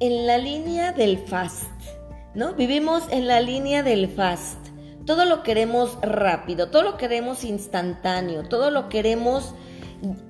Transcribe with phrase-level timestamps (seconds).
[0.00, 1.70] en la línea del fast,
[2.34, 2.54] ¿no?
[2.54, 4.58] Vivimos en la línea del fast.
[5.04, 9.54] Todo lo queremos rápido, todo lo queremos instantáneo, todo lo queremos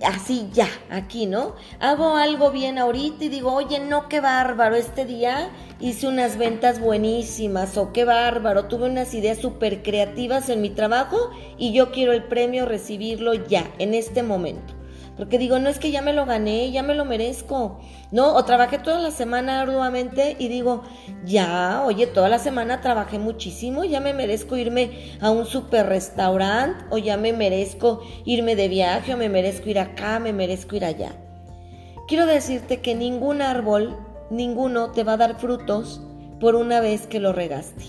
[0.04, 1.54] así ya, aquí, ¿no?
[1.80, 6.80] Hago algo bien ahorita y digo, oye, no, qué bárbaro, este día hice unas ventas
[6.80, 12.12] buenísimas o qué bárbaro, tuve unas ideas súper creativas en mi trabajo y yo quiero
[12.12, 14.77] el premio recibirlo ya, en este momento.
[15.18, 17.80] Porque digo, no es que ya me lo gané, ya me lo merezco.
[18.12, 20.84] No, o trabajé toda la semana arduamente y digo,
[21.24, 26.84] ya, oye, toda la semana trabajé muchísimo, ya me merezco irme a un super restaurante,
[26.90, 30.84] o ya me merezco irme de viaje, o me merezco ir acá, me merezco ir
[30.84, 31.10] allá.
[32.06, 33.98] Quiero decirte que ningún árbol,
[34.30, 36.00] ninguno te va a dar frutos
[36.38, 37.84] por una vez que lo regaste.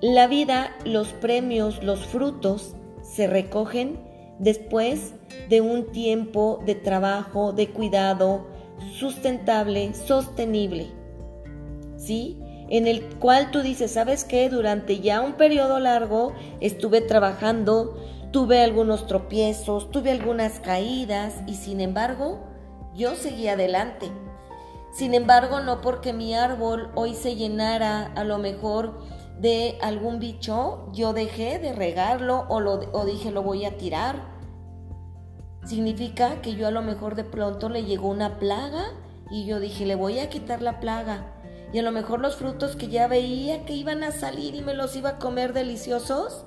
[0.00, 5.14] La vida, los premios, los frutos se recogen después
[5.48, 8.46] de un tiempo de trabajo, de cuidado
[8.98, 10.88] sustentable, sostenible.
[11.96, 12.38] ¿Sí?
[12.68, 14.48] En el cual tú dices, ¿sabes qué?
[14.48, 17.96] Durante ya un periodo largo estuve trabajando,
[18.30, 22.40] tuve algunos tropiezos, tuve algunas caídas y sin embargo
[22.94, 24.10] yo seguí adelante.
[24.92, 29.00] Sin embargo, no porque mi árbol hoy se llenara a lo mejor
[29.40, 34.34] de algún bicho, yo dejé de regarlo o, lo, o dije lo voy a tirar.
[35.64, 38.84] Significa que yo a lo mejor de pronto le llegó una plaga
[39.30, 41.30] y yo dije le voy a quitar la plaga.
[41.72, 44.74] Y a lo mejor los frutos que ya veía que iban a salir y me
[44.74, 46.44] los iba a comer deliciosos,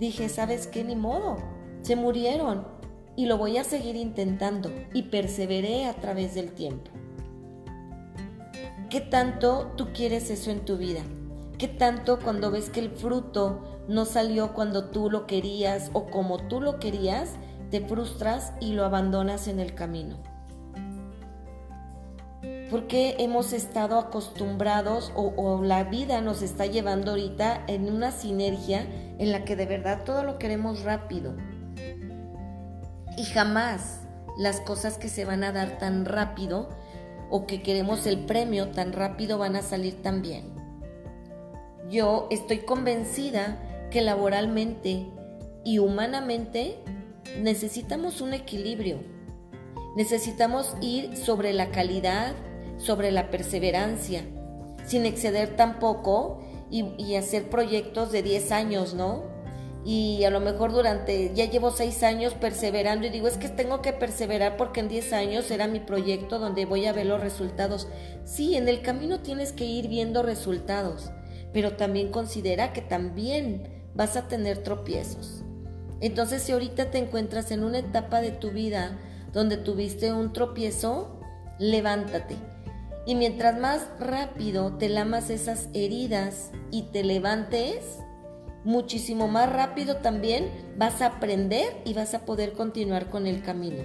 [0.00, 0.82] dije, ¿sabes qué?
[0.82, 1.36] Ni modo,
[1.82, 2.66] se murieron
[3.14, 6.90] y lo voy a seguir intentando y perseveré a través del tiempo.
[8.90, 11.02] ¿Qué tanto tú quieres eso en tu vida?
[11.58, 16.48] ¿Qué tanto cuando ves que el fruto no salió cuando tú lo querías o como
[16.48, 17.36] tú lo querías,
[17.70, 20.18] te frustras y lo abandonas en el camino?
[22.70, 28.86] Porque hemos estado acostumbrados o, la vida nos está llevando ahorita en una sinergia
[29.18, 31.36] en la que de verdad todo lo queremos rápido.
[33.16, 34.00] Y jamás
[34.36, 36.68] las cosas que se van a dar tan rápido
[37.30, 40.55] o que queremos el premio tan rápido van a salir tan bien.
[41.88, 45.06] Yo estoy convencida que laboralmente
[45.64, 46.78] y humanamente
[47.40, 48.98] necesitamos un equilibrio.
[49.96, 52.34] Necesitamos ir sobre la calidad,
[52.76, 54.24] sobre la perseverancia,
[54.84, 59.22] sin exceder tampoco y, hacer proyectos de 10 años, ¿no?
[59.84, 63.80] Y a lo mejor durante, ya llevo 6 años perseverando y digo, es que tengo
[63.80, 67.86] que perseverar porque en 10 años era mi proyecto donde voy a ver los resultados.
[68.24, 71.12] Sí, en el camino tienes que ir viendo resultados
[71.56, 73.62] pero también considera que también
[73.94, 75.42] vas a tener tropiezos.
[76.02, 78.98] Entonces, si ahorita te encuentras en una etapa de tu vida
[79.32, 81.18] donde tuviste un tropiezo,
[81.58, 82.36] levántate.
[83.06, 88.00] Y mientras más rápido te lamas esas heridas y te levantes,
[88.64, 93.82] muchísimo más rápido también vas a aprender y vas a poder continuar con el camino.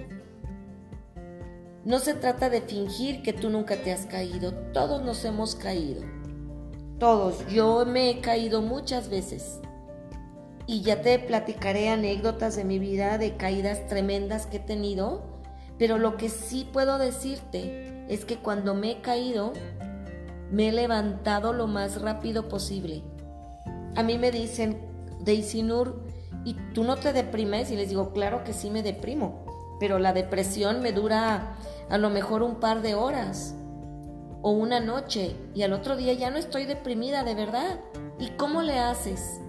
[1.86, 6.02] No se trata de fingir que tú nunca te has caído, todos nos hemos caído
[7.02, 7.44] todos.
[7.48, 9.58] Yo me he caído muchas veces.
[10.68, 15.24] Y ya te platicaré anécdotas de mi vida, de caídas tremendas que he tenido.
[15.80, 19.52] Pero lo que sí puedo decirte es que cuando me he caído,
[20.52, 23.02] me he levantado lo más rápido posible.
[23.96, 24.78] A mí me dicen,
[25.24, 26.04] Daisy Nur,
[26.44, 27.72] ¿y tú no te deprimes?
[27.72, 29.44] Y les digo, claro que sí me deprimo.
[29.80, 31.56] Pero la depresión me dura
[31.90, 33.56] a lo mejor un par de horas
[34.42, 37.80] o una noche y al otro día ya no estoy deprimida de verdad.
[38.18, 39.40] ¿Y cómo le haces?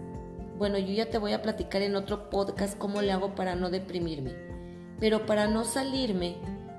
[0.58, 3.70] Bueno, yo ya te voy a platicar en otro podcast cómo le hago para no
[3.70, 4.34] deprimirme.
[5.00, 6.38] Pero para no salirme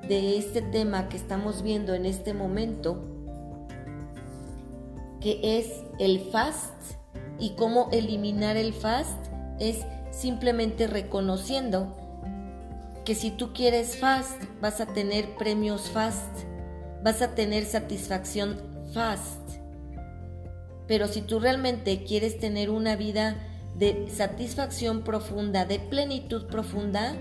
[0.09, 3.05] de este tema que estamos viendo en este momento,
[5.21, 6.75] que es el fast
[7.39, 9.19] y cómo eliminar el fast,
[9.59, 11.97] es simplemente reconociendo
[13.05, 16.54] que si tú quieres fast, vas a tener premios fast
[17.05, 18.61] vas a tener satisfacción
[18.95, 19.41] fast.
[20.89, 23.37] Pero si tú realmente quieres tener una vida
[23.77, 27.15] de satisfacción profunda, de plenitud profunda,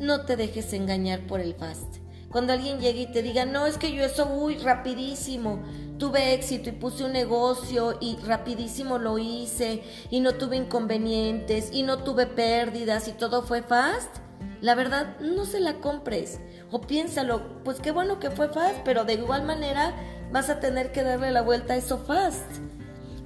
[0.00, 1.98] no te dejes engañar por el fast.
[2.30, 5.62] Cuando alguien llegue y te diga, no, es que yo eso, uy, rapidísimo,
[5.98, 11.82] tuve éxito y puse un negocio y rapidísimo lo hice y no tuve inconvenientes y
[11.82, 14.16] no tuve pérdidas y todo fue fast,
[14.60, 16.38] la verdad, no se la compres.
[16.70, 19.94] O piénsalo, pues qué bueno que fue fast, pero de igual manera
[20.30, 22.46] vas a tener que darle la vuelta a eso fast.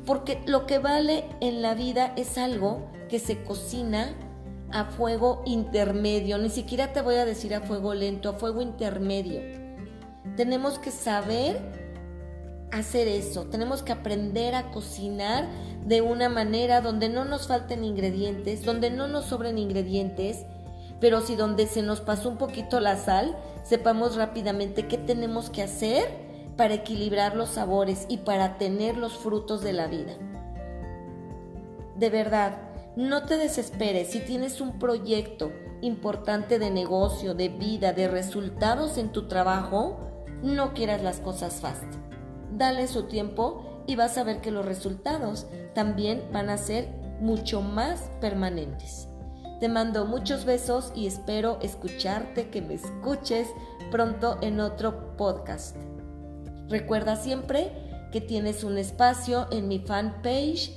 [0.07, 4.15] Porque lo que vale en la vida es algo que se cocina
[4.73, 6.39] a fuego intermedio.
[6.39, 9.41] Ni siquiera te voy a decir a fuego lento, a fuego intermedio.
[10.37, 11.61] Tenemos que saber
[12.73, 15.49] hacer eso, tenemos que aprender a cocinar
[15.87, 20.45] de una manera donde no nos falten ingredientes, donde no nos sobren ingredientes,
[21.01, 25.63] pero si donde se nos pasó un poquito la sal, sepamos rápidamente qué tenemos que
[25.63, 26.27] hacer
[26.57, 30.15] para equilibrar los sabores y para tener los frutos de la vida.
[31.97, 32.59] De verdad,
[32.97, 35.53] no te desesperes si tienes un proyecto
[35.83, 39.99] importante de negocio, de vida, de resultados en tu trabajo,
[40.43, 41.85] no quieras las cosas fast.
[42.53, 46.89] Dale su tiempo y vas a ver que los resultados también van a ser
[47.21, 49.09] mucho más permanentes.
[49.61, 53.49] Te mando muchos besos y espero escucharte, que me escuches
[53.91, 55.77] pronto en otro podcast.
[56.69, 57.73] Recuerda siempre
[58.13, 60.73] que tienes un espacio en mi fanpage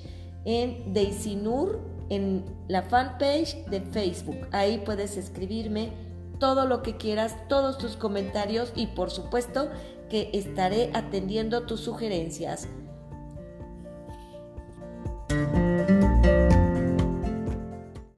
[0.46, 1.80] en Daisy Nur
[2.10, 4.48] en la fanpage de Facebook.
[4.52, 5.92] Ahí puedes escribirme
[6.40, 9.70] todo lo que quieras, todos tus comentarios y por supuesto
[10.10, 12.68] que estaré atendiendo tus sugerencias.